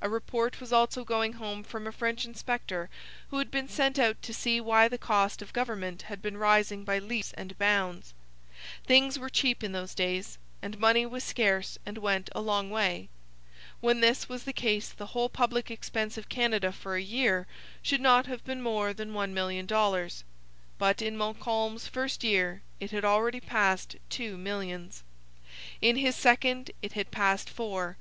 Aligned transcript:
A 0.00 0.08
report 0.08 0.58
was 0.58 0.72
also 0.72 1.04
going 1.04 1.34
home 1.34 1.62
from 1.62 1.86
a 1.86 1.92
French 1.92 2.24
inspector 2.24 2.88
who 3.28 3.36
had 3.36 3.50
been 3.50 3.68
sent 3.68 3.98
out 3.98 4.22
to 4.22 4.32
see 4.32 4.58
why 4.58 4.88
the 4.88 4.96
cost 4.96 5.42
of 5.42 5.52
government 5.52 6.00
had 6.08 6.22
been 6.22 6.38
rising 6.38 6.82
by 6.82 6.98
leaps 6.98 7.34
and 7.34 7.58
bounds. 7.58 8.14
Things 8.86 9.18
were 9.18 9.28
cheap 9.28 9.62
in 9.62 9.72
those 9.72 9.92
days, 9.94 10.38
and 10.62 10.78
money 10.78 11.04
was 11.04 11.24
scarce 11.24 11.76
and 11.84 11.98
went 11.98 12.30
a 12.34 12.40
long 12.40 12.70
way. 12.70 13.10
When 13.80 14.00
this 14.00 14.30
was 14.30 14.44
the 14.44 14.54
case 14.54 14.88
the 14.88 15.08
whole 15.08 15.28
public 15.28 15.70
expense 15.70 16.16
of 16.16 16.30
Canada 16.30 16.72
for 16.72 16.96
a 16.96 17.02
year 17.02 17.46
should 17.82 18.00
not 18.00 18.24
have 18.24 18.42
been 18.46 18.62
more 18.62 18.94
than 18.94 19.12
one 19.12 19.34
million 19.34 19.66
dollars. 19.66 20.24
But 20.78 21.02
in 21.02 21.18
Montcalm's 21.18 21.86
first 21.86 22.24
year 22.24 22.62
it 22.80 22.92
had 22.92 23.04
already 23.04 23.40
passed 23.40 23.96
two 24.08 24.38
millions. 24.38 25.04
In 25.82 25.96
his 25.96 26.16
second 26.16 26.70
it 26.80 26.94
had 26.94 27.10
passed 27.10 27.50
four. 27.50 27.98